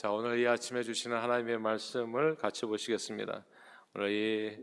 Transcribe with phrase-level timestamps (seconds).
[0.00, 3.44] 자, 오늘 이 아침에 주시는 하나님의 말씀을 같이 보시겠습니다.
[3.94, 4.56] 오늘 이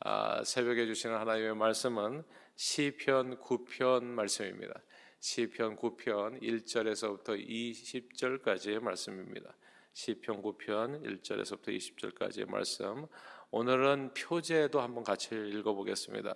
[0.00, 2.24] 아, 새벽에 주시는 하나님의 말씀은
[2.56, 4.82] 시편 9편 말씀입니다.
[5.20, 9.56] 시편 9편 1절에서부터 20절까지의 말씀입니다.
[9.92, 13.06] 시편 9편 1절에서부터 20절까지의 말씀.
[13.52, 16.34] 오늘은 표제도 한번 같이 읽어보겠습니다.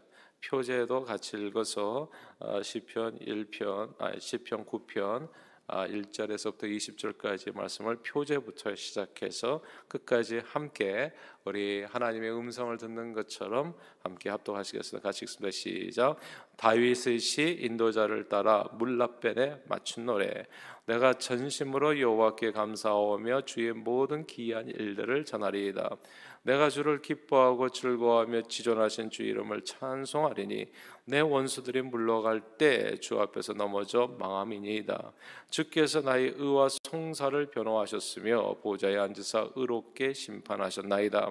[0.48, 2.08] 표제도 같이 읽어서
[2.38, 5.28] 어, 시편 1편, 아, 시편 9편
[5.66, 11.12] 1절에서부터 아, 20절까지 말씀을 표제부터 시작해서 끝까지 함께
[11.44, 15.02] 우리 하나님의 음성을 듣는 것처럼 함께 합독하시겠습니다.
[15.02, 15.50] 같이 읽습니다.
[15.50, 16.16] 시작.
[16.56, 20.46] 다윗의 시 인도자를 따라 물라벤에 맞춘 노래.
[20.86, 25.96] 내가 전심으로 여호와께 감사하며 주의 모든 기이한 일들을 전하리이다.
[26.42, 30.66] 내가 주를 기뻐하고 즐거워하며 지존하신 주 이름을 찬송하리니
[31.06, 35.12] 내 원수들이 물러갈 때 주 앞에서 넘어져 망함이니이다.
[35.48, 41.30] 주께서 나의 의와 송사를 변호하셨으며 보좌에 앉으사 의롭게 심판하셨나이다.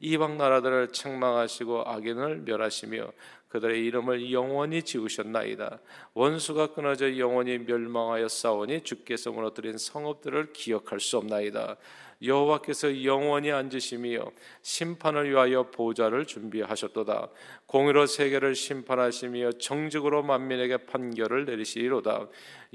[0.00, 3.12] 이방 나라들을 책망하시고 악인을 멸하시며
[3.54, 5.78] 그들의 이름을 영원히 지우셨나이다.
[6.14, 11.76] 원수가 끊어져 영원히 멸망하여 싸우니 주께서 무너뜨린 성읍들을 기억할 수 없나이다.
[12.20, 14.24] 여호와께서 영원히 앉으시며
[14.62, 17.28] 심판을 위하여 보좌를 준비하셨도다.
[17.66, 22.26] 공의로 세계를 심판하시며 정직으로 만민에게 판결을 내리시리로다.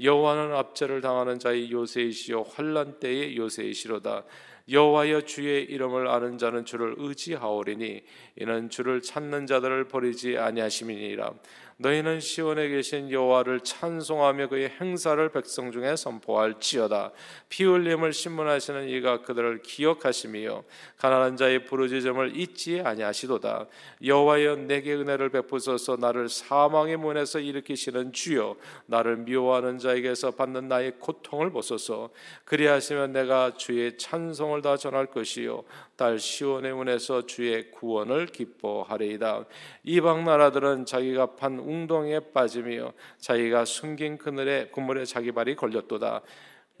[0.02, 4.24] 여호와는 압제를 당하는 자의 요새이시요 환란 때의 요새이시로다.
[4.68, 8.02] 여호와여 주의 이름을 아는 자는 주를 의지하오리니
[8.36, 11.32] 이는 주를 찾는 자들을 버리지 아니하심이니라.
[11.80, 17.10] 너희는 시온에 계신 여호와를 찬송하며 그의 행사를 백성 중에 선포할지어다.
[17.48, 20.62] 피 흘림을 신문하시는 이가 그들을 기억하시며
[20.98, 23.66] 가난한 자의 부르짖음을 잊지 아니하시도다.
[24.04, 31.50] 여호와여 내게 은혜를 베푸소서 나를 사망의 문에서 일으키시는 주여 나를 미워하는 자에게서 받는 나의 고통을
[31.50, 32.10] 보소서.
[32.44, 35.64] 그리하시면 내가 주의 찬송을 다 전할 것이요
[36.00, 39.44] 딸 시온의 문에서 주의 구원을 기뻐하리이다.
[39.82, 46.22] 이방 나라들은 자기가 판 웅덩이에 빠지며 자기가 숨긴 그늘에 그물에 자기 발이 걸렸도다.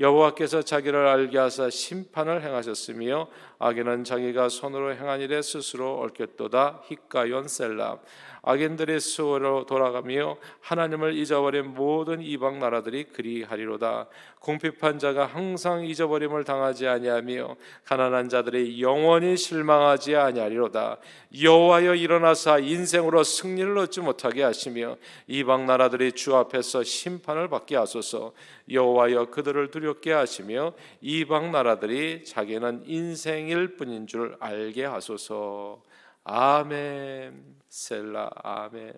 [0.00, 3.28] 여호와께서 자기를 알게 하사 심판을 행하셨으며
[3.58, 6.84] 악인은 자기가 손으로 행한 일에 스스로 얽혔도다.
[6.86, 7.98] 히카연 셀라
[8.42, 14.06] 악인들의 수호로 돌아가며 하나님을 잊어버린 모든 이방 나라들이 그리하리로다.
[14.38, 20.96] 궁핍한 자가 항상 잊어버림을 당하지 아니하며 가난한 자들이 영원히 실망하지 아니하리로다.
[21.42, 24.96] 여호와여 일어나사 인생으로 승리를 얻지 못하게 하시며
[25.26, 28.32] 이방 나라들이 주 앞에서 심판을 받게 하소서.
[28.70, 35.82] 여호와여 그들을 두 렵게 하시며 이방 나라들이 자기는 인생일 뿐인 줄 알게 하소서.
[36.24, 37.60] 아멘.
[37.68, 38.94] 셀라 아멘.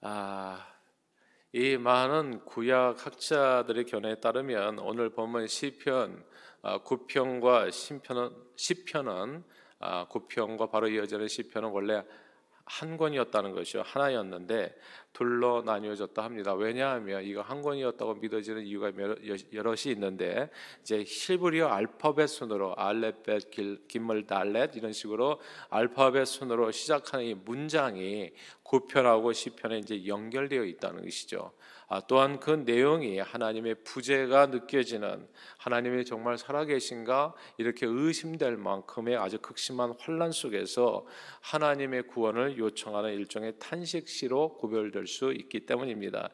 [0.00, 0.66] 아,
[1.52, 6.24] 이 많은 구약 학자들의 견해에 따르면 오늘 본문 시편
[6.62, 9.44] 9편과 아, 시편은 시편은
[9.80, 12.04] 9편과 아, 바로 이어지는 시편은 원래
[12.68, 14.74] 한 권이었다는 것이요 하나였는데
[15.12, 16.54] 둘로 나뉘어졌다 합니다.
[16.54, 18.92] 왜냐하면 이거 한 권이었다고 믿어지는 이유가
[19.52, 20.50] 여럿이 있는데
[20.82, 23.50] 이제 히브리어 알파벳 순으로 알레벳,
[23.88, 25.40] 김물, 달렛 이런 식으로
[25.70, 31.52] 알파벳 순으로 시작하는 이 문장이 구편하고 시편에 이제 연결되어 있다는 것이죠.
[31.90, 35.26] 아, 또한 그 내용이 하나님의 부재가 느껴지는
[35.56, 41.06] 하나님이 정말 살아계신가 이렇게 의심될 만큼의 아주 극심한 환란 속에서
[41.40, 46.28] 하나님의 구원을 요청하는 일종의 탄식시로 구별될 수 있기 때문입니다.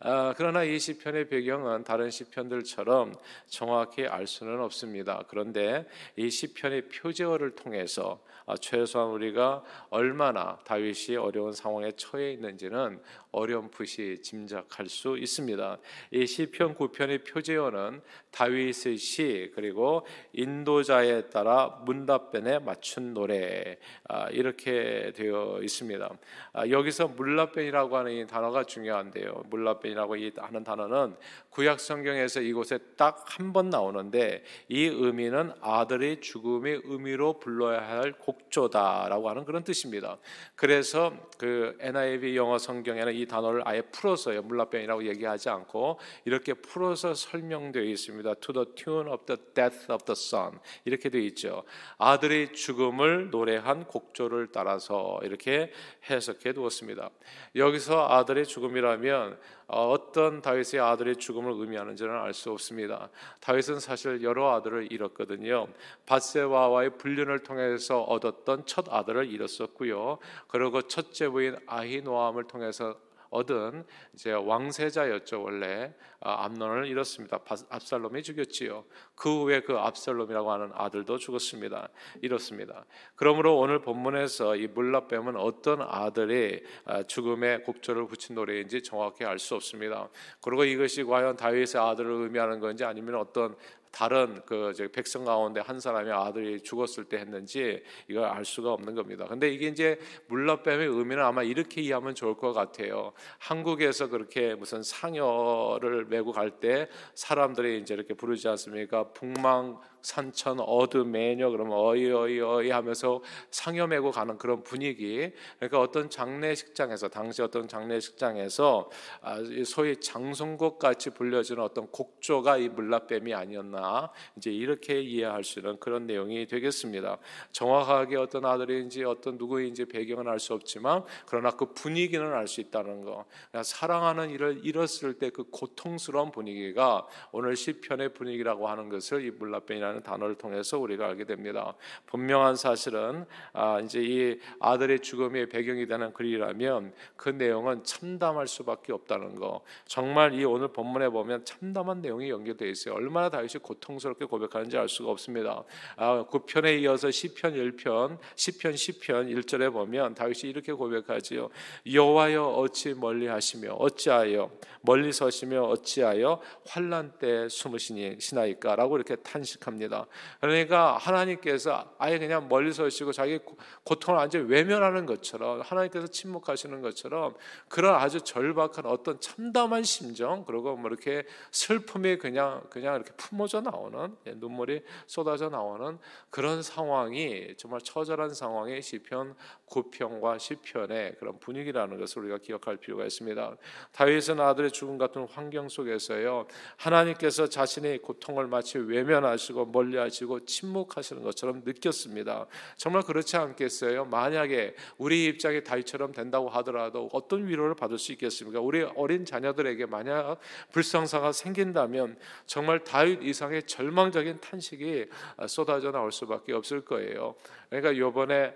[0.00, 3.14] 아, 그러나 이 시편의 배경은 다른 시편들처럼
[3.46, 5.22] 정확히 알 수는 없습니다.
[5.28, 13.00] 그런데 이 시편의 표제어를 통해서 아, 최소한 우리가 얼마나 다윗이 어려운 상황에 처해 있는지는
[13.36, 15.78] 어렴풋이 짐작할 수 있습니다.
[16.10, 25.60] 이 시편 9편의 표제어는 다윗의 시 그리고 인도자에 따라 문답변에 맞춘 노래 아, 이렇게 되어
[25.62, 26.10] 있습니다.
[26.52, 29.44] 아, 여기서 물라변이라고 하는 이 단어가 중요한데요.
[29.50, 31.16] 물라변이라고 하는 단어는
[31.50, 39.28] 구약 성경에서 이곳에 딱 한 번 나오는데 이 의미는 아들의 죽음의 의미로 불러야 할 곡조다라고
[39.28, 40.18] 하는 그런 뜻입니다.
[40.54, 44.42] 그래서 그 NIV 영어 성경에는 이 단어를 아예 풀어서요.
[44.42, 48.34] 물라변이라고 얘기하지 않고 이렇게 풀어서 설명되어 있습니다.
[48.34, 51.64] To the tune of the death of the son 이렇게 되어 있죠.
[51.98, 55.72] 아들의 죽음을 노래한 곡조를 따라서 이렇게
[56.08, 57.10] 해석해 두었습니다.
[57.54, 59.38] 여기서 아들의 죽음이라면
[59.68, 63.08] 어, 어떤 다윗의 아들의 죽음을 의미하는지는 알 수 없습니다.
[63.40, 65.68] 다윗은 사실 여러 아들을 잃었거든요.
[66.04, 70.18] 바세바와의 불륜을 통해서 얻었던 첫 아들을 잃었었고요.
[70.48, 72.96] 그리고 첫째 부인 아히노암을 통해서
[73.36, 73.84] 얻은
[74.14, 77.40] 이제 왕세자였죠 원래 아, 암론을 잃었습니다.
[77.68, 78.84] 압살롬이 죽였지요.
[79.14, 81.88] 그 후에 그 압살롬이라고 하는 아들도 죽었습니다.
[82.22, 82.84] 잃었습니다.
[83.14, 89.54] 그러므로 오늘 본문에서 이 물라뱀은 어떤 아들이 아, 죽음의 곡절을 붙인 노래인지 정확히 알 수
[89.54, 90.08] 없습니다.
[90.40, 93.54] 그리고 이것이 과연 다윗의 아들을 의미하는 건지 아니면 어떤
[93.96, 99.24] 다른 그 백성 가운데 한 사람의 아들이 죽었을 때 했는지 이걸 알 수가 없는 겁니다.
[99.26, 103.14] 근데 이게 이제 물러뱀의 의미는 아마 이렇게 이해하면 좋을 것 같아요.
[103.38, 109.12] 한국에서 그렇게 무슨 상여를 메고 갈 때 사람들이 이제 이렇게 부르지 않습니까?
[109.12, 115.30] 북망 산천 어두 매녀 그러면 어이 어이 어이 하면서 상여 메고 가는 그런 분위기.
[115.58, 123.32] 그러니까 어떤 장례식장에서 당시 어떤 장례식장에서 아, 소위 장송곡 같이 불려지는 어떤 곡조가 이 물라뱀이
[123.34, 127.18] 아니었나 이제 이렇게 이해할 수 있는 그런 내용이 되겠습니다.
[127.52, 133.02] 정확하게 어떤 아들인지 어떤 누구인지 배경은 알 수 없지만 그러나 그 분위기는 알 수 있다는
[133.02, 133.24] 거.
[133.50, 139.95] 그러니까 사랑하는 일을 잃었을 때 그 고통스러운 분위기가 오늘 시편의 분위기라고 하는 것을 이 물라뱀이라는
[139.96, 141.74] 이라는 단어를 통해서 우리가 알게 됩니다.
[142.06, 149.36] 분명한 사실은 아, 이제 이 아들의 죽음의 배경이 되는 글이라면 그 내용은 참담할 수밖에 없다는
[149.36, 149.62] 거.
[149.86, 152.94] 정말 이 오늘 본문에 보면 참담한 내용이 연결되어 있어요.
[152.94, 155.64] 얼마나 다윗이 고통스럽게 고백하는지 알 수가 없습니다.
[155.96, 161.48] 아, 9편에 이어서 시편 1편, 시편 10편 1절에 보면 다윗이 이렇게 고백하지요.
[161.90, 164.50] 여호와여 어찌 멀리 하시며 어찌하여
[164.86, 169.85] 멀리 서시며 어찌하여 환란 때 숨으시나이까라고 이렇게 탄식합니다.
[169.86, 170.06] 겁니다.
[170.40, 173.38] 그러니까 하나님께서 아예 그냥 멀리 서시고 자기
[173.84, 177.34] 고통을 완전 외면하는 것처럼 하나님께서 침묵하시는 것처럼
[177.68, 184.16] 그런 아주 절박한 어떤 참담한 심정 그리고 뭐 이렇게 슬픔이 그냥 그냥 이렇게 품어져 나오는
[184.26, 185.98] 예, 눈물이 쏟아져 나오는
[186.30, 189.34] 그런 상황이 정말 처절한 상황의 시편
[189.68, 193.56] 9편과 10편의 그런 분위기라는 것을 우리가 기억할 필요가 있습니다.
[193.92, 196.46] 다윗은 아들의 죽음 같은 환경 속에서요
[196.76, 202.46] 하나님께서 자신의 고통을 마치 외면하시고 멀리 하시고 침묵하시는 것처럼 느꼈습니다.
[202.76, 204.04] 정말 그렇지 않겠어요?
[204.06, 208.60] 만약에 우리 입장이 다윗처럼 된다고 하더라도 어떤 위로를 받을 수 있겠습니까?
[208.60, 210.38] 우리 어린 자녀들에게 만약
[210.72, 215.06] 불상사가 생긴다면 정말 다윗 이상의 절망적인 탄식이
[215.48, 217.34] 쏟아져 나올 수밖에 없을 거예요.
[217.68, 218.54] 그러니까 이번에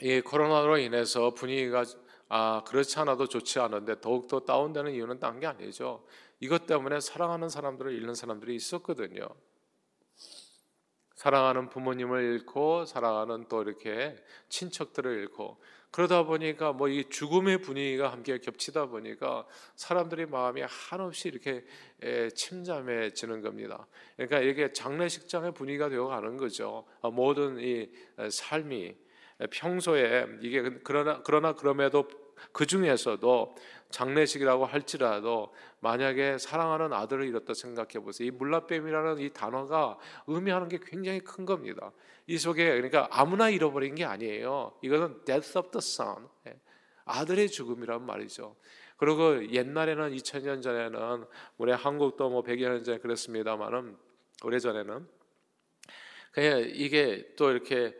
[0.00, 1.84] 이 코로나로 인해서 분위기가
[2.28, 6.04] 아 그렇지 않아도 좋지 않은데 더욱 더 다운되는 이유는 딴 게 아니죠.
[6.40, 9.26] 이것 때문에 사랑하는 사람들을 잃는 사람들이 있었거든요.
[11.18, 14.14] 사랑하는 부모님을 잃고 사랑하는 또 이렇게
[14.48, 15.58] 친척들을 잃고
[15.90, 19.44] 그러다 보니까 뭐 이 죽음의 분위기가 함께 겹치다 보니까
[19.74, 21.64] 사람들이 마음이 한없이 이렇게
[22.36, 23.88] 침잠해지는 겁니다.
[24.16, 26.84] 그러니까 이게 장례식장의 분위기가 되어 가는 거죠.
[27.02, 27.90] 아, 모든 이
[28.30, 28.94] 삶이
[29.50, 32.08] 평소에 이게 그러나 그러나 그럼에도
[32.52, 33.54] 그 중에서도
[33.90, 38.28] 장례식이라고 할지라도 만약에 사랑하는 아들을 잃었다 생각해 보세요.
[38.28, 41.92] 이 물라뱀이라는 이 단어가 의미하는 게 굉장히 큰 겁니다.
[42.26, 44.72] 이 속에 그러니까 아무나 잃어버린 게 아니에요.
[44.82, 46.28] 이거는 death of the son.
[46.46, 46.58] 예.
[47.06, 48.54] 아들의 죽음이란 말이죠.
[48.98, 51.24] 그리고 옛날에는 2000년 전에는
[51.56, 53.96] 우리 한국도 뭐 100여 년 전에 그랬습니다만은
[54.44, 55.08] 오래 전에는
[56.32, 57.96] 그냥 이게 또 이렇게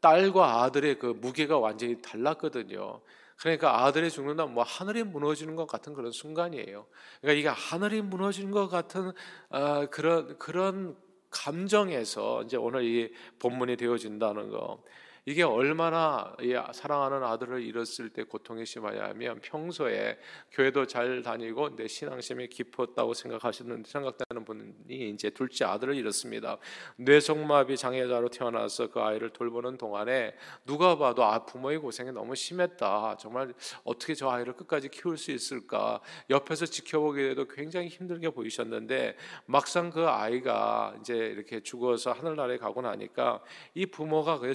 [0.00, 3.00] 딸과 아들의 그 무게가 완전히 달랐거든요.
[3.38, 6.86] 그러니까 아들이 죽는다 뭐 하늘이 무너지는 것 같은 그런 순간이에요.
[7.20, 9.12] 그러니까 이게 하늘이 무너지는 것 같은
[9.50, 10.96] 어, 그런 그런
[11.30, 14.82] 감정에서 이제 오늘 이 본문이 되어진다는 거.
[15.26, 16.34] 이게 얼마나
[16.72, 20.18] 사랑하는 아들을 잃었을 때 고통이 심하냐면 평소에
[20.52, 26.58] 교회도 잘 다니고 내 신앙심이 깊었다고 생각하시는 생각되는 분이 이제 둘째 아들을 잃었습니다.
[26.96, 30.34] 뇌성마비 장애자로 태어나서 그 아이를 돌보는 동안에
[30.66, 33.16] 누가 봐도 아 부모의 고생이 너무 심했다.
[33.18, 36.00] 정말 어떻게 저 아이를 끝까지 키울 수 있을까?
[36.28, 39.16] 옆에서 지켜보기에도 굉장히 힘들게 보이셨는데
[39.46, 44.50] 막상 그 아이가 이제 이렇게 죽어서 하늘나라에 가고 나니까 이 부모가 그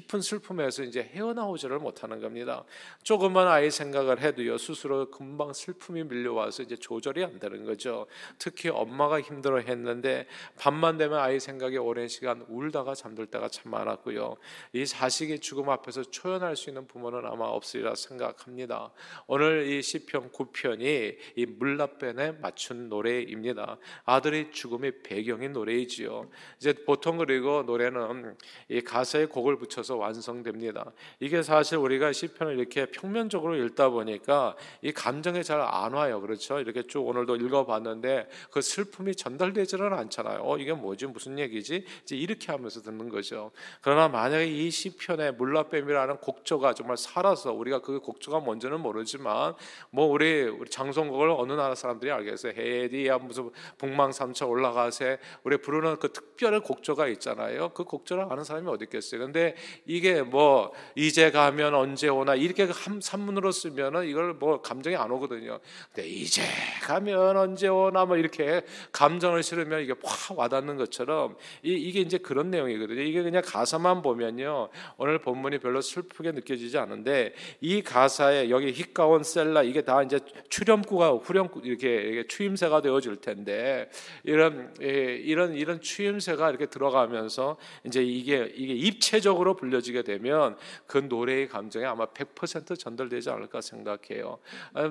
[0.00, 2.64] 깊은 슬픔에서 이제 헤어나오지를 못하는 겁니다.
[3.02, 8.06] 조금만 아이 생각을 해도요 스스로 금방 슬픔이 밀려와서 이제 조절이 안 되는 거죠.
[8.38, 10.26] 특히 엄마가 힘들어했는데
[10.58, 14.36] 밤만 되면 아이 생각에 오랜 시간 울다가 잠들 때가 참 많았고요.
[14.72, 18.90] 이 자식의 죽음 앞에서 초연할 수 있는 부모는 아마 없으리라 생각합니다.
[19.26, 23.78] 오늘 이 시편 9편이 이 물라변에 맞춘 노래입니다.
[24.04, 26.30] 아들의 죽음의 배경인 노래이지요.
[26.58, 28.36] 이제 보통 그리고 노래는
[28.68, 30.92] 이 가사에 곡을 붙여서 거쳐서 완성됩니다.
[31.18, 36.20] 이게 사실 우리가 시편을 이렇게 평면적으로 읽다 보니까 이 감정이 잘안 와요.
[36.20, 36.60] 그렇죠?
[36.60, 40.42] 이렇게 쭉 오늘도 읽어봤는데 그 슬픔이 전달되지는 않잖아요.
[40.42, 41.84] 어 이게 뭐지 무슨 얘기지?
[42.02, 43.50] 이제 이렇게 하면서 듣는 거죠.
[43.80, 49.54] 그러나 만약에 이 시편의 물라뱀이라는 곡조가 정말 살아서 우리가 그 곡조가 뭔지는 모르지만
[49.90, 52.52] 뭐 우리 우리 장성곡을 어느 나라 사람들이 알겠어요.
[52.56, 57.70] 헤디야 무슨 북망삼천 올라가세 우리 부르는 그 특별한 곡조가 있잖아요.
[57.70, 59.20] 그 곡조를 아는 사람이 어디 있겠어요.
[59.20, 59.56] 근데
[59.86, 65.58] 이게 뭐 이제 가면 언제 오나 이렇게 한 산문으로 쓰면은 이걸 뭐 감정이 안 오거든요.
[65.92, 66.42] 근데 이제
[66.82, 72.50] 가면 언제 오나 뭐 이렇게 감정을 실으면 이게 확 와닿는 것처럼 이, 이게 이제 그런
[72.50, 73.00] 내용이거든요.
[73.00, 74.68] 이게 그냥 가사만 보면요.
[74.96, 80.18] 오늘 본문이 별로 슬프게 느껴지지 않은데 이 가사에 여기 히카온 셀라 이게 다 이제
[80.48, 83.88] 출염구가 후렴구 이렇게 추임새가 되어질 텐데
[84.24, 90.98] 이런 예, 이런 이런 추임새가 이렇게 들어가면서 이제 이게 이게 입체적으로 불 려지게 되면 그
[90.98, 94.38] 노래의 감정이 아마 100% 전달되지 않을까 생각해요.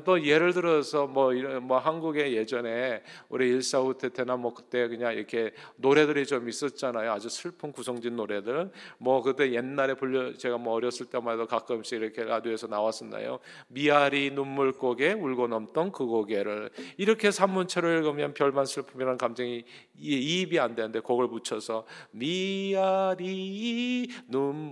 [0.06, 5.52] 또 예를 들어서 뭐 이런 뭐 한국에 예전에 우리 일사후 때나 뭐 그때 그냥 이렇게
[5.76, 7.12] 노래들이 좀 있었잖아요.
[7.12, 8.72] 아주 슬픈 구성진 노래들.
[8.98, 13.40] 뭐 그때 옛날에 불려 제가 뭐 어렸을 때마다 가끔씩 이렇게 라디오에서 나왔었나요?
[13.68, 19.64] 미아리 눈물 고개 울고 넘던 그 고개를 이렇게 산문체로 읽으면 별만 슬픔이라는 감정이
[19.98, 24.69] 이입이 안 되는데 곡을 붙여서 미아리 눈물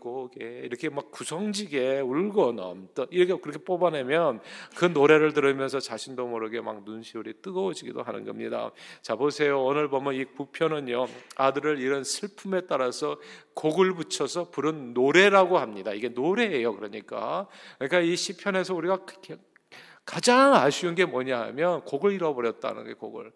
[0.00, 4.40] 고개 이렇게 막 구성지게 울고 넘던 이렇게 그렇게 뽑아내면
[4.76, 8.70] 그 노래를 들으면서 자신도 모르게 막 눈시울이 뜨거워지기도 하는 겁니다.
[9.02, 9.62] 자 보세요.
[9.62, 13.18] 오늘 보면 이 부편은요 아들을 잃은 슬픔에 따라서
[13.54, 15.92] 곡을 붙여서 부른 노래라고 합니다.
[15.92, 16.74] 이게 노래예요.
[16.74, 19.04] 그러니까 그러니까 이 시편에서 우리가
[20.04, 23.32] 가장 아쉬운 게 뭐냐 하면 곡을 잃어버렸다는 게 곡을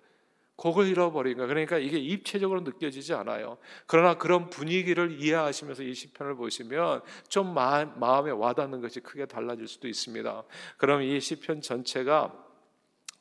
[0.61, 3.57] 곡을 잃어버린 거 그러니까 이게 입체적으로 느껴지지 않아요.
[3.87, 10.45] 그러나 그런 분위기를 이해하시면서 이 시편을 보시면 좀 마음에 와닿는 것이 크게 달라질 수도 있습니다.
[10.76, 12.35] 그럼 이 시편 전체가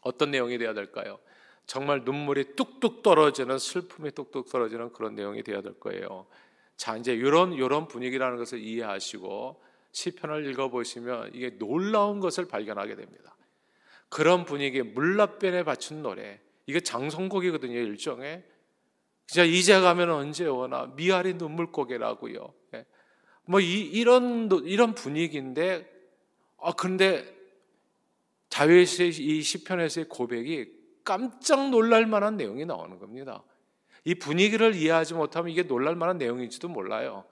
[0.01, 1.17] 어떤 내용이 되어야 될까요?
[1.65, 6.27] 정말 눈물이 뚝뚝 떨어지는 슬픔이 뚝뚝 떨어지는 그런 내용이 되어야 될 거예요.
[6.75, 13.37] 자, 이제 이런 이런 분위기라는 것을 이해하시고 시편을 읽어 보시면 이게 놀라운 것을 발견하게 됩니다.
[14.09, 18.43] 그런 분위기에 물라변에 바친 노래, 이게 장성곡이거든요, 일종의.
[19.25, 22.53] 진짜 이제 가면 언제 오나 미아리 눈물고개라고요.
[22.75, 22.85] 예.
[23.45, 25.89] 뭐 이, 이런 이런 분위기인데
[26.57, 27.25] 아 근데
[28.49, 30.71] 다윗의 이 시편에서의 고백이
[31.03, 33.43] 깜짝 놀랄 만한 내용이 나오는 겁니다.
[34.03, 37.25] 이 분위기를 이해하지 못하면 이게 놀랄 만한 내용인지도 몰라요.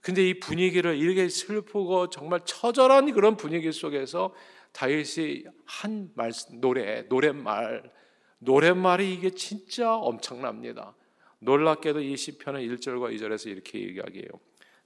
[0.00, 4.32] 근데 이 분위기를 이렇게 슬프고 정말 처절한 그런 분위기 속에서
[4.70, 6.30] 다윗이 한 말,
[6.60, 7.98] 노래, 노랫말,
[8.38, 10.94] 노랫말이 이게 진짜 엄청납니다.
[11.40, 14.28] 놀랍게도 이 시편은 1절과 2절에서 이렇게 이야기해요.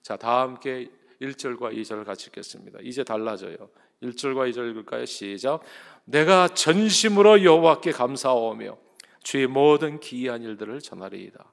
[0.03, 0.91] 자, 다 함께
[1.21, 2.81] 1절과 2절을 같이 읽겠습니다.
[2.83, 3.57] 이제 달라져요.
[4.03, 5.07] 1절과 2절 읽을까요?
[5.07, 5.61] 시작.
[6.05, 8.77] 내가 전심으로 여호와께 감사하며
[9.23, 11.53] 주의 모든 기이한 일들을 전하리이다.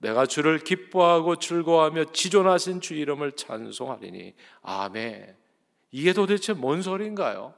[0.00, 5.36] 내가 주를 기뻐하고 즐거워하며 지존하신 주 이름을 찬송하리니 아멘.
[5.90, 7.54] 이게 도대체 뭔 소리인가요?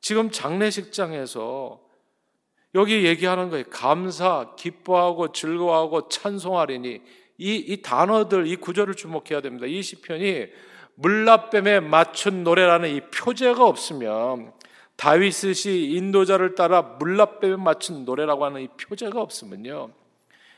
[0.00, 1.87] 지금 장례식장에서
[2.74, 3.64] 여기 얘기하는 거예요.
[3.70, 7.00] 감사, 기뻐하고 즐거워하고 찬송하리니
[7.38, 9.66] 이, 이 단어들, 이 구절을 주목해야 됩니다.
[9.66, 10.46] 이 시편이
[10.96, 14.52] 물라뱀에 맞춘 노래라는 이 표제가 없으면
[14.96, 19.90] 다윗이 인도자를 따라 물라뱀에 맞춘 노래라고 하는 이 표제가 없으면요.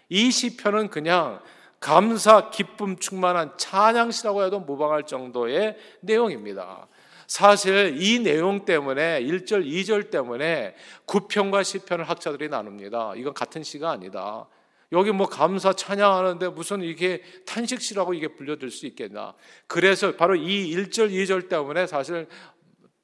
[0.09, 1.40] 이 시편은 그냥
[1.79, 6.87] 감사, 기쁨 충만한 찬양시라고 해도 무방할 정도의 내용입니다.
[7.31, 10.75] 사실 이 내용 때문에 1절, 2절 때문에
[11.07, 13.13] 9편과 10편을 학자들이 나눕니다.
[13.15, 14.49] 이건 같은 시가 아니다.
[14.91, 19.37] 여기 뭐 감사 찬양하는데 무슨 이게 탄식시라고 이게 불려질 수 있겠나.
[19.69, 22.27] 그래서 바로 이 1절, 2절 때문에 사실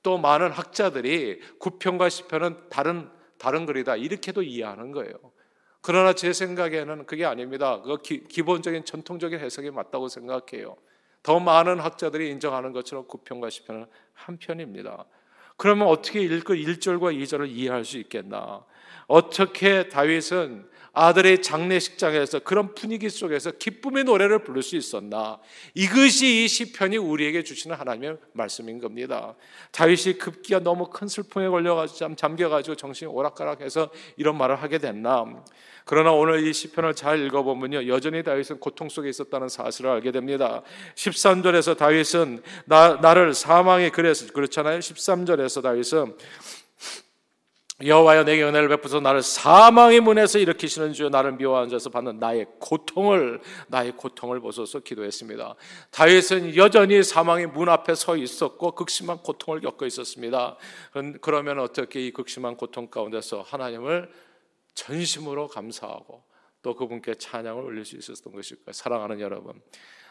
[0.03, 3.95] 또 많은 학자들이 9편과 10편은 다른, 다른 글이다.
[3.95, 5.13] 이렇게도 이해하는 거예요.
[5.83, 7.81] 그러나 제 생각에는 그게 아닙니다.
[7.81, 10.77] 그 기본적인 전통적인 해석이 맞다고 생각해요.
[11.27, 15.07] 더 많은 학자들이 인정하는 것처럼 9편과 10편은 한 편입니다.
[15.57, 18.65] 그러면 어떻게 읽고 1절과 2절을 이해할 수 있겠나?
[19.09, 25.39] 어떻게 다윗은 아들의 장례식장에서 그런 분위기 속에서 기쁨의 노래를 부를 수 있었나?
[25.75, 29.35] 이것이 이 시편이 우리에게 주시는 하나님의 말씀인 겁니다.
[29.73, 35.27] 다윗이 급기야 너무 큰 슬픔에 걸려가지고 잠겨가지고 정신이 오락가락해서 이런 말을 하게 됐나?
[35.85, 37.89] 그러나 오늘 이 시편을 잘 읽어보면요.
[37.89, 40.63] 여전히 다윗은 고통 속에 있었다는 사실을 알게 됩니다.
[40.95, 44.79] 13절에서 다윗은 나, 나를 사망의 그래서 그렇잖아요.
[44.79, 46.15] 13절에서 다윗은
[47.85, 53.43] 여호와여 내게 은혜를 베푸소 나를 사망의 문에서 일으키시는 주여 나를 미워하는 자에서 받는 나의 고통을
[53.69, 55.55] 나의 고통을 보소서 기도했습니다.
[55.91, 60.57] 다윗은 여전히 사망의 문 앞에 서 있었고 극심한 고통을 겪고 있었습니다.
[61.21, 64.11] 그러면 어떻게 이 극심한 고통 가운데서 하나님을
[64.73, 66.25] 전심으로 감사하고
[66.63, 68.73] 또 그분께 찬양을 올릴 수 있었던 것일까요?
[68.73, 69.61] 사랑하는 여러분.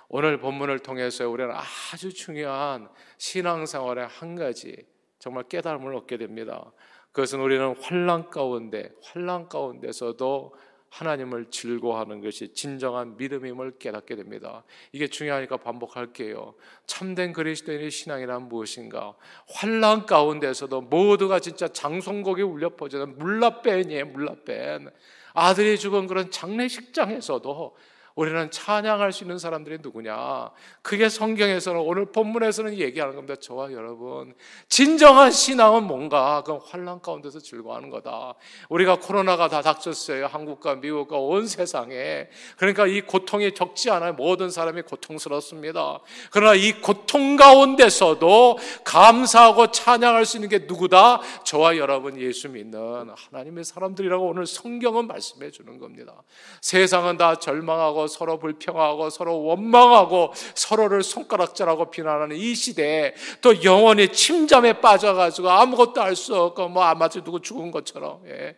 [0.08, 1.52] 오늘 본문을 통해서 우리는
[1.92, 4.86] 아주 중요한 신앙생활의 한 가지
[5.18, 6.72] 정말 깨달음을 얻게 됩니다.
[7.16, 10.54] 그것은 우리는 환란 가운데 환란 가운데서도
[10.90, 14.66] 하나님을 즐거워하는 것이 진정한 믿음임을 깨닫게 됩니다.
[14.92, 16.56] 이게 중요하니까 반복할게요.
[16.88, 19.16] 참된 그리스도인의 신앙이란 무엇인가?
[19.48, 24.90] 환란 가운데서도 모두가 진짜 장송곡이 울려 퍼지는 물라벤이에요, 물라벤.
[25.34, 27.78] 아들이 죽은 그런 장례식장에서도
[28.16, 30.50] 우리는 찬양할 수 있는 사람들이 누구냐?
[30.82, 33.36] 그게 성경에서는 오늘 본문에서는 얘기하는 겁니다.
[33.36, 34.34] 저와 여러분.
[34.70, 36.42] 진정한 신앙은 뭔가?
[36.46, 38.36] 그 환란 가운데서 즐거워하는 거다.
[38.70, 40.28] 우리가 코로나가 다 닥쳤어요.
[40.28, 42.30] 한국과 미국과 온 세상에.
[42.56, 44.14] 그러니까 이 고통이 적지 않아요.
[44.14, 46.00] 모든 사람이 고통스럽습니다.
[46.32, 51.20] 그러나 이 고통 가운데서도 감사하고 찬양할 수 있는 게 누구다?
[51.44, 56.24] 저와 여러분 예수 믿는 하나님의 사람들이라고 오늘 성경은 말씀해 주는 겁니다.
[56.62, 64.80] 세상은 다 절망하고 서로 불평하고 서로 원망하고 서로를 손가락질하고 비난하는 이 시대에 또 영원히 침잠에
[64.82, 68.56] 빠져가지고 아무것도 알 수 없고 뭐 아마도 누구 죽은 것처럼 예.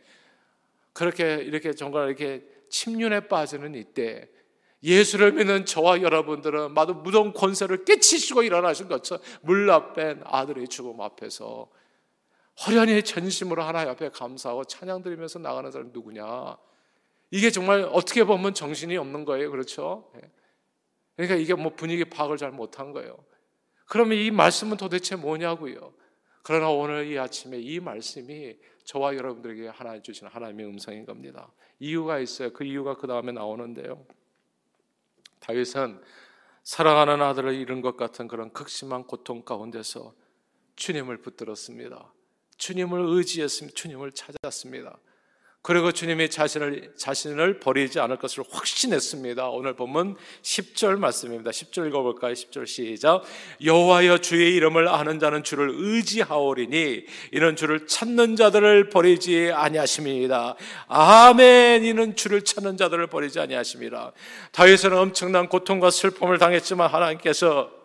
[0.93, 4.29] 그렇게 이렇게 정말 이렇게 침륜에 빠지는 이때
[4.83, 11.67] 예수를 믿는 저와 여러분들은 마도 무덤 권세를 깨치시고 일어나신 것처럼 물라 뺀 아들의 죽음 앞에서
[12.65, 16.57] 허련히 전심으로 하나님 앞에 감사하고 찬양 드리면서 나가는 사람 누구냐?
[17.29, 19.51] 이게 정말 어떻게 보면 정신이 없는 거예요.
[19.51, 20.11] 그렇죠?
[20.15, 20.31] 예.
[21.15, 23.17] 그러니까 이게 뭐 분위기 파악을 잘 못한 거예요.
[23.85, 25.93] 그러면 이 말씀은 도대체 뭐냐고요?
[26.43, 31.51] 그러나 오늘 이 아침에 이 말씀이 저와 여러분들에게 하나님 주시는 하나님의 음성인 겁니다.
[31.79, 32.53] 이유가 있어요.
[32.53, 34.05] 그 이유가 그 다음에 나오는데요.
[35.39, 36.01] 다윗은
[36.63, 40.13] 사랑하는 아들을 잃은 것 같은 그런 극심한 고통 가운데서
[40.75, 42.13] 주님을 붙들었습니다.
[42.57, 43.75] 주님을 의지했습니다.
[43.75, 44.99] 주님을 찾았습니다.
[45.67, 49.49] 그리고 주님이 자신을, 자신을 버리지 않을 것을 확신했습니다.
[49.49, 51.51] 오늘 보면 10절 말씀입니다.
[51.51, 52.31] 10절 읽어볼까요?
[52.31, 53.23] 10절 시작.
[53.61, 60.55] 여호와여 주의 이름을 아는 자는 주를 의지하오리니 이는 주를 찾는 자들을 버리지 아니하심이다.
[60.87, 61.83] 아멘.
[61.83, 64.13] 이는 주를 찾는 자들을 버리지 아니하심이라.
[64.53, 67.76] 다윗은 엄청난 고통과 슬픔을 당했지만 하나님께서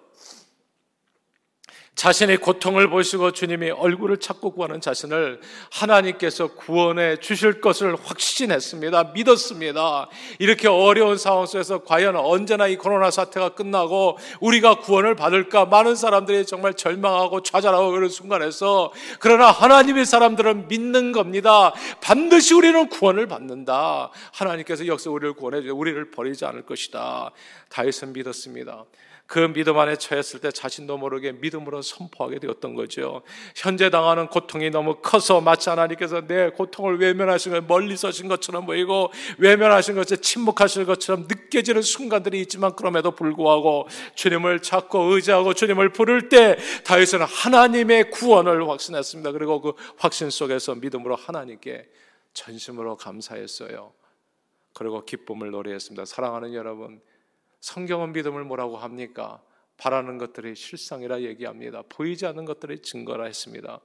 [1.95, 9.13] 자신의 고통을 보시고 주님이 얼굴을 찾고 구하는 자신을 하나님께서 구원해 주실 것을 확신했습니다.
[9.15, 10.09] 믿었습니다.
[10.39, 16.47] 이렇게 어려운 상황 속에서 과연 언제나 이 코로나 사태가 끝나고 우리가 구원을 받을까 많은 사람들이
[16.47, 21.75] 정말 절망하고 좌절하고 그런 순간에서 그러나 하나님의 사람들은 믿는 겁니다.
[22.01, 24.11] 반드시 우리는 구원을 받는다.
[24.33, 27.31] 하나님께서 역사 우리를 구원해 주고 우리를 버리지 않을 것이다.
[27.69, 28.87] 다윗은 믿었습니다.
[29.27, 33.23] 그 믿음 안에 처했을 때 자신도 모르게 믿음으로 선포하게 되었던 거죠.
[33.57, 39.11] 현재 당하는 고통이 너무 커서 마치 하나님께서 내 고통을 외면하신 것 멀리 서신 것처럼 보이고
[39.39, 46.57] 외면하신 것에 침묵하실 것처럼 느껴지는 순간들이 있지만 그럼에도 불구하고 주님을 찾고 의지하고 주님을 부를 때
[46.85, 49.33] 다윗은 하나님의 구원을 확신했습니다.
[49.33, 51.89] 그리고 그 확신 속에서 믿음으로 하나님께
[52.35, 53.93] 전심으로 감사했어요.
[54.75, 56.05] 그리고 기쁨을 노래했습니다.
[56.05, 57.01] 사랑하는 여러분,
[57.63, 59.41] 성경은 믿음을 뭐라고 합니까?
[59.77, 61.83] 바라는 것들이 실상이라 얘기합니다.
[61.89, 63.81] 보이지 않는 것들이 증거라 했습니다.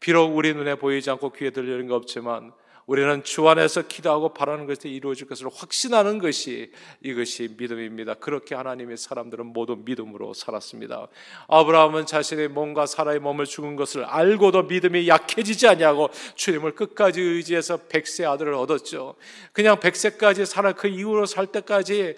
[0.00, 2.52] 비록 우리 눈에 보이지 않고 귀에 들리는 거 없지만
[2.88, 6.72] 우리는 주 안에서 기도하고 바라는 것이 이루어질 것을 확신하는 것이
[7.02, 8.14] 이것이 믿음입니다.
[8.14, 11.06] 그렇게 하나님의 사람들은 모두 믿음으로 살았습니다.
[11.48, 18.24] 아브라함은 자신의 몸과 사라의 몸을 죽은 것을 알고도 믿음이 약해지지 아니하고 주님을 끝까지 의지해서 백세
[18.24, 19.16] 아들을 얻었죠.
[19.52, 22.16] 그냥 백세까지 살아 그 이후로 살 때까지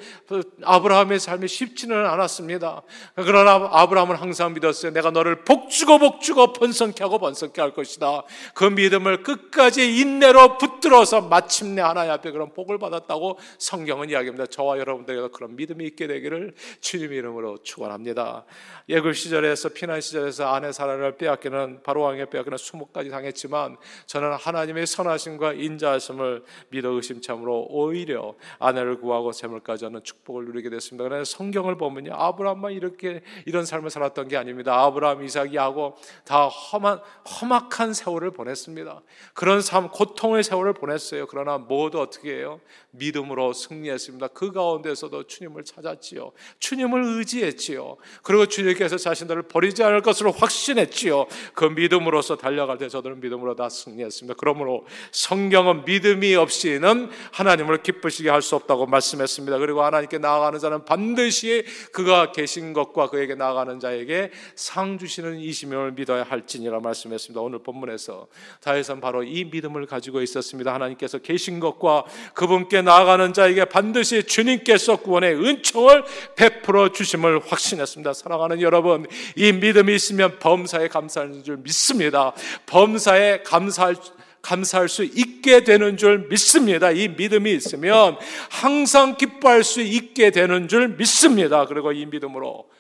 [0.63, 2.83] 아브라함의 삶이 쉽지는 않았습니다.
[3.17, 4.93] 그러나 아브라함은 항상 믿었어요.
[4.93, 8.23] 내가 너를 복주고 복주고 번성케 하고 번성케 할 것이다.
[8.55, 14.47] 그 믿음을 끝까지 인내로 붙들어서 마침내 하나님 앞에 그런 복을 받았다고 성경은 이야기합니다.
[14.47, 18.45] 저와 여러분들에게 그런 믿음이 있게 되기를 주님 이름으로 축원합니다.
[18.89, 25.55] 예글 시절에서 피난 시절에서 아내 사라를 빼앗기는 바로 왕에 빼앗기는 수목까지 당했지만 저는 하나님의 선하심과
[25.55, 31.05] 인자하심을 믿어 의심참으로 오히려 아내를 구하고 재물까지 하는 축복을 누리게 됐습니다.
[31.05, 34.83] 그런데 성경을 보면요 아브라함만 이렇게 이런 삶을 살았던 게 아닙니다.
[34.83, 37.01] 아브라함, 이삭이 하고 다 험한
[37.41, 39.01] 험악한 세월을 보냈습니다.
[39.35, 41.27] 그런 삶 고통을 세월을 보냈어요.
[41.27, 42.61] 그러나 모두 어떻게 해요?
[42.91, 44.29] 믿음으로 승리했습니다.
[44.29, 46.33] 그 가운데서도 주님을 찾았지요.
[46.59, 47.97] 주님을 의지했지요.
[48.23, 51.27] 그리고 주님께서 자신들을 버리지 않을 것으로 확신했지요.
[51.55, 54.35] 그 믿음으로서 달려갈 때 저들은 믿음으로 다 승리했습니다.
[54.39, 59.59] 그러므로 성경은 믿음이 없이는 하나님을 기쁘시게 할 수 없다고 말씀했습니다.
[59.59, 66.23] 그리고 하나님께 나아가는 자는 반드시 그가 계신 것과 그에게 나아가는 자에게 상 주시는 이심을 믿어야
[66.23, 67.39] 할지니라 말씀했습니다.
[67.39, 68.29] 오늘 본문에서
[68.63, 70.73] 다윗은 바로 이 믿음을 가지고 있 었습니다.
[70.75, 76.05] 하나님께서 계신 것과 그분께 나아가는 자에게 반드시 주님께서 구원의 은총을
[76.37, 78.13] 베풀어 주심을 확신했습니다.
[78.13, 82.33] 사랑하는 여러분, 이 믿음이 있으면 범사에 감사하는 줄 믿습니다.
[82.67, 83.97] 범사에 감사할
[84.43, 86.91] 감사할 수 있게 되는 줄 믿습니다.
[86.91, 88.17] 이 믿음이 있으면
[88.51, 91.67] 항상 기뻐할 수 있게 되는 줄 믿습니다.
[91.67, 92.71] 그리고 이 믿음으로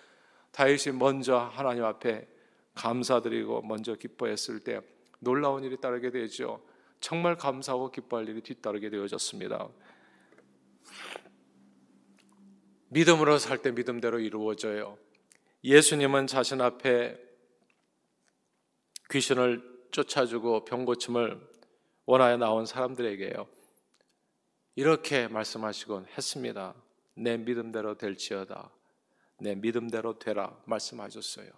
[0.52, 2.26] 다윗이 먼저 하나님 앞에
[2.74, 4.80] 감사드리고 먼저 기뻐했을 때
[5.18, 6.60] 놀라운 일이 따르게 되죠.
[7.00, 9.68] 정말 감사하고 기뻐할 일이 뒤따르게 되어졌습니다.
[12.88, 14.98] 믿음으로 살 때 믿음대로 이루어져요.
[15.64, 17.18] 예수님은 자신 앞에
[19.10, 21.40] 귀신을 쫓아주고 병 고침을
[22.06, 23.46] 원하여 나온 사람들에게요.
[24.76, 26.74] 이렇게 말씀하시곤 했습니다.
[27.14, 28.70] 내 믿음대로 될지어다.
[29.40, 31.50] 내 믿음대로 되라 말씀하셨어요.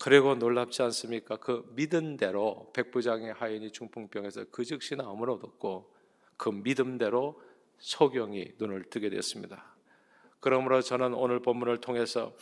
[0.00, 1.36] 그리고 놀랍지 않습니까?
[1.36, 5.94] 그 믿음대로 백부장의 하인이 중풍병에서 그 즉시 나음을 얻었고
[6.38, 7.38] 그 믿음대로
[7.76, 9.74] 소경이 눈을 뜨게 됐습니다.
[10.40, 12.34] 그러므로 저는 오늘 본문을 통해서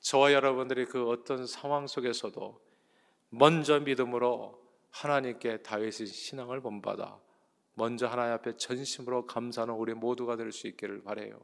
[0.00, 2.60] 저와 여러분들이 그 어떤 상황 속에서도
[3.30, 7.20] 먼저 믿음으로 하나님께 다윗의 신앙을 본받아
[7.74, 11.38] 먼저 하나님 앞에 전심으로 감사하는 우리 모두가 될 수 있기를 바래요.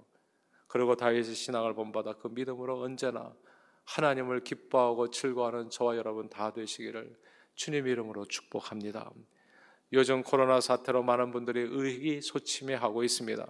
[0.66, 3.32] 그리고 다윗의 신앙을 본받아 그 믿음으로 언제나
[3.84, 7.16] 하나님을 기뻐하고 즐거워하는 저와 여러분 다 되시기를
[7.54, 9.10] 주님 이름으로 축복합니다.
[9.92, 13.46] 요즘 코로나 사태로 많은 분들이 의기소침해하고 있습니다.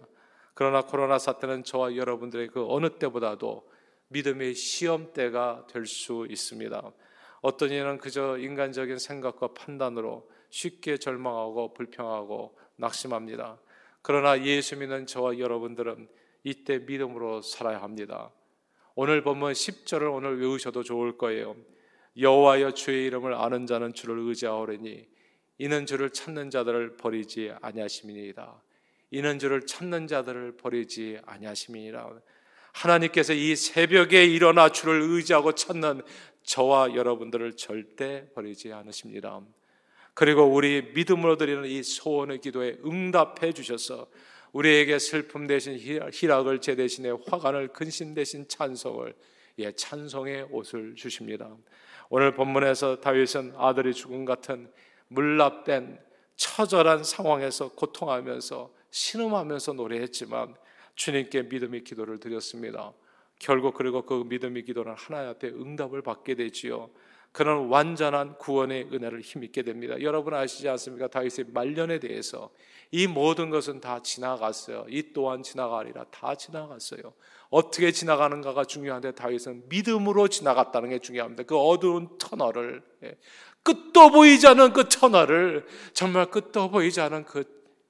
[0.54, 3.70] 그러나 코로나 사태는 저와 여러분들의 그 어느 때보다도
[4.08, 6.92] 믿음의 시험대가 될 수 있습니다.
[7.40, 13.58] 어떤 이는 그저 인간적인 생각과 판단으로 쉽게 절망하고 불평하고 낙심합니다.
[14.02, 16.08] 그러나 예수 믿는 저와 여러분들은
[16.44, 18.30] 이때 믿음으로 살아야 합니다.
[18.94, 21.56] 오늘 보면 10절을 오늘 외우셔도 좋을 거예요.
[22.18, 25.06] 여호와여 주의 이름을 아는 자는 주를 의지하오리니
[25.58, 28.62] 이는 주를 찾는 자들을 버리지 아니하심이니이다.
[29.12, 32.10] 이는 주를 찾는 자들을 버리지 아니하심이니라.
[32.72, 36.02] 하나님께서 이 새벽에 일어나 주를 의지하고 찾는
[36.42, 39.40] 저와 여러분들을 절대 버리지 않으십니다.
[40.14, 44.08] 그리고 우리 믿음으로 드리는 이 소원의 기도에 응답해 주셔서
[44.52, 45.78] 우리에게 슬픔 대신
[46.12, 49.14] 희락을 제 대신에 화관을 근신 대신 찬송을
[49.58, 51.54] 예 찬송의 옷을 주십니다.
[52.10, 54.70] 오늘 본문에서 다윗은 아들이 죽은 같은
[55.08, 55.98] 물납된
[56.36, 60.54] 처절한 상황에서 고통하면서 신음하면서 노래했지만
[60.94, 62.92] 주님께 믿음의 기도를 드렸습니다.
[63.38, 66.90] 결국 그리고 그 믿음의 기도는 하나님 앞에 응답을 받게 되지요.
[67.32, 70.00] 그런 완전한 구원의 은혜를 힘입게 됩니다.
[70.02, 71.08] 여러분 아시지 않습니까?
[71.08, 72.50] 다윗의 말년에 대해서
[72.90, 74.84] 이 모든 것은 다 지나갔어요.
[74.88, 77.00] 이 또한 지나가리라 다 지나갔어요.
[77.48, 81.44] 어떻게 지나가는가가 중요한데 다윗은 믿음으로 지나갔다는 게 중요합니다.
[81.44, 83.16] 그 어두운 터널을 예,
[83.62, 87.44] 끝도 보이지 않은 그 터널을 정말 끝도 보이지 않은 그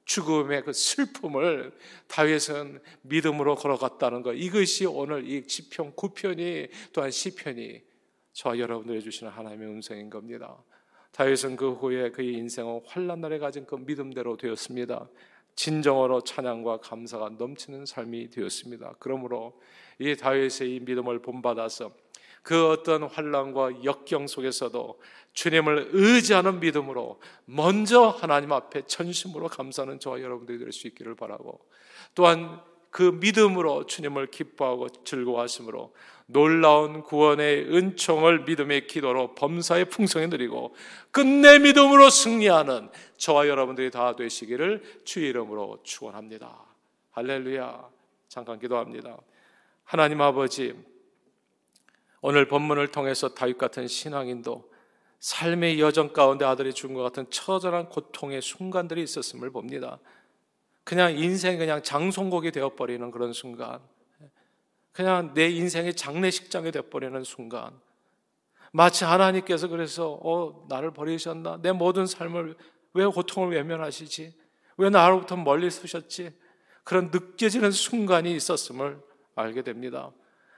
[0.04, 1.72] 죽음의 그 슬픔을
[2.06, 4.32] 다윗은 믿음으로 걸어갔다는 것.
[4.34, 7.82] 이것이 오늘 이 시편 9편이 또한 시편이
[8.32, 10.56] 저와 여러분들이 주시는 하나님의 음성인 겁니다.
[11.12, 15.08] 다윗은 그 후에 그의 인생은 환란 날에 가진 그 믿음대로 되었습니다.
[15.54, 18.94] 진정으로 찬양과 감사가 넘치는 삶이 되었습니다.
[18.98, 19.60] 그러므로
[19.98, 21.92] 이 다윗의 이 믿음을 본받아서
[22.42, 25.00] 그 어떤 환란과 역경 속에서도
[25.34, 31.60] 주님을 의지하는 믿음으로 먼저 하나님 앞에 전심으로 감사하는 저와 여러분들이 될 수 있기를 바라고
[32.14, 35.94] 또한 그 믿음으로 주님을 기뻐하고 즐거워하심으로
[36.32, 40.74] 놀라운 구원의 은총을 믿음의 기도로 범사의 풍성에 누리고
[41.10, 46.58] 끝내 믿음으로 승리하는 저와 여러분들이 다 되시기를 주의 이름으로 축원합니다.
[47.12, 47.88] 할렐루야.
[48.28, 49.18] 잠깐 기도합니다.
[49.84, 50.74] 하나님 아버지
[52.22, 54.72] 오늘 본문을 통해서 다윗 같은 신앙인도
[55.20, 59.98] 삶의 여정 가운데 아들이 죽은 것 같은 처절한 고통의 순간들이 있었음을 봅니다.
[60.84, 63.80] 그냥 인생 그냥 장송곡이 되어버리는 그런 순간.
[64.92, 67.72] 그냥 내 인생의 장례식장이 되어버리는 순간.
[68.72, 71.60] 마치 하나님께서 그래서, 어, 나를 버리셨나?
[71.62, 72.56] 내 모든 삶을
[72.94, 74.34] 왜 고통을 외면하시지?
[74.78, 76.32] 왜 나로부터 멀리 서셨지?
[76.84, 78.98] 그런 느껴지는 순간이 있었음을
[79.34, 80.10] 알게 됩니다.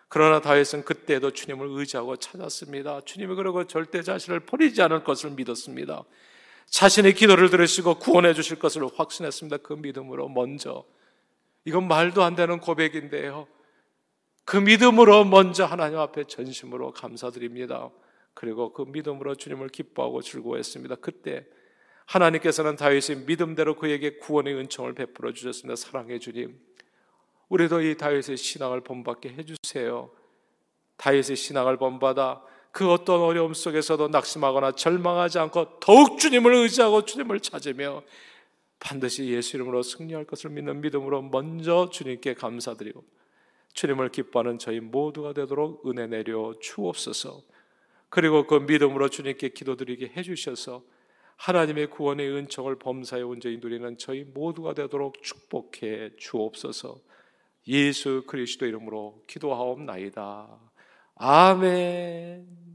[0.09, 3.01] 그러나 다윗은 그때도 주님을 의지하고 찾았습니다.
[3.05, 6.05] 주님이 그러고 절대 자신을 버리지 않을 것을 믿었습니다.
[6.67, 9.59] 자신의 기도를 들으시고 구원해 주실 것을 확신했습니다.
[9.59, 10.85] 그 믿음으로 먼저.
[11.65, 13.47] 이건 말도 안 되는 고백인데요.
[14.45, 17.91] 그 믿음으로 먼저 하나님 앞에 전심으로 감사드립니다.
[18.35, 20.97] 그리고 그 믿음으로 주님을 기뻐하고 즐거워했습니다.
[20.97, 21.47] 그때
[22.07, 25.77] 하나님께서는 다윗의 믿음대로 그에게 구원의 은총을 베풀어 주셨습니다.
[25.77, 26.59] 사랑해 주님.
[27.49, 30.11] 우리도 이 다윗의 신앙을 본받게 해 주세요.
[30.97, 38.03] 다윗의 신앙을 본받아 그 어떤 어려움 속에서도 낙심하거나 절망하지 않고 더욱 주님을 의지하고 주님을 찾으며
[38.81, 43.05] 반드시 예수 이름으로 승리할 것을 믿는 믿음으로 먼저 주님께 감사드리고
[43.75, 47.43] 주님을 기뻐하는 저희 모두가 되도록 은혜 내려 주옵소서.
[48.09, 50.83] 그리고 그 믿음으로 주님께 기도드리게 해주셔서
[51.37, 57.01] 하나님의 구원의 은총을 범사에 온전히 누리는 저희 모두가 되도록 축복해 주옵소서.
[57.67, 60.61] 예수 그리스도 이름으로 기도하옵나이다.
[61.17, 62.74] 아멘.